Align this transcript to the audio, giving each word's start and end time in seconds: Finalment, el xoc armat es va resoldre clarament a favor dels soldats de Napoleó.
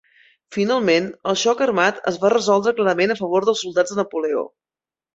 Finalment, 0.55 1.09
el 1.33 1.37
xoc 1.43 1.61
armat 1.67 2.01
es 2.13 2.19
va 2.25 2.33
resoldre 2.37 2.75
clarament 2.83 3.17
a 3.17 3.21
favor 3.23 3.49
dels 3.51 3.65
soldats 3.67 3.97
de 3.97 4.03
Napoleó. 4.05 4.47